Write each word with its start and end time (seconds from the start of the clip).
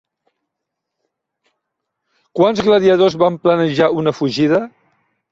Quants 2.39 2.61
gladiadors 2.67 3.17
van 3.25 3.37
planejar 3.43 3.91
una 3.99 4.15
fugida? 4.21 4.63